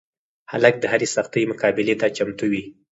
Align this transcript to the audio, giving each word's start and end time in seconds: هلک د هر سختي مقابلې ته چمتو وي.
هلک 0.51 0.75
د 0.79 0.83
هر 0.91 1.01
سختي 1.15 1.41
مقابلې 1.51 1.95
ته 2.01 2.07
چمتو 2.17 2.45
وي. 2.51 2.63